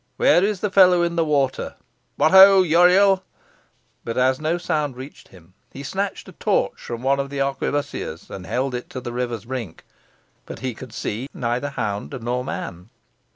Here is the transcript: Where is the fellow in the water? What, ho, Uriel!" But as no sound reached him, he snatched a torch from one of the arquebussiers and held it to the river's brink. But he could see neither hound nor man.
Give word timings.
Where 0.17 0.43
is 0.43 0.61
the 0.61 0.71
fellow 0.71 1.03
in 1.03 1.15
the 1.15 1.23
water? 1.23 1.75
What, 2.15 2.31
ho, 2.31 2.63
Uriel!" 2.63 3.23
But 4.03 4.17
as 4.17 4.39
no 4.41 4.57
sound 4.57 4.97
reached 4.97 5.27
him, 5.27 5.53
he 5.71 5.83
snatched 5.83 6.27
a 6.27 6.31
torch 6.31 6.81
from 6.81 7.03
one 7.03 7.19
of 7.19 7.29
the 7.29 7.39
arquebussiers 7.39 8.31
and 8.31 8.47
held 8.47 8.73
it 8.73 8.89
to 8.89 8.99
the 8.99 9.13
river's 9.13 9.45
brink. 9.45 9.85
But 10.47 10.57
he 10.57 10.73
could 10.73 10.91
see 10.91 11.29
neither 11.35 11.69
hound 11.69 12.15
nor 12.19 12.43
man. 12.43 12.89